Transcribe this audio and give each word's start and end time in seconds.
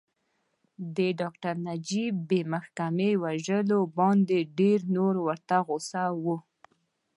د 0.95 0.97
ډاکټر 1.19 1.55
نجیب 1.67 2.15
بې 2.29 2.41
محاکمې 2.53 3.11
وژلو 3.23 3.79
باندې 3.97 4.37
ډېر 4.59 4.79
نور 4.95 5.13
ورته 5.27 5.55
غوسه 5.67 6.03
وو 6.23 6.37